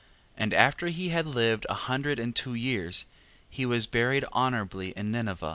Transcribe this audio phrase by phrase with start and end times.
[0.35, 0.35] 14:2.
[0.37, 3.05] And after he had lived a hundred and two years,
[3.47, 5.43] he was buried honorably in Ninive.